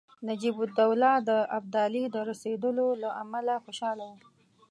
نجیب 0.27 0.55
الدوله 0.63 1.11
د 1.29 1.31
ابدالي 1.57 2.03
د 2.15 2.17
رسېدلو 2.29 2.87
له 3.01 3.09
امله 3.21 3.55
خوشاله 3.65 4.05
وو. 4.11 4.19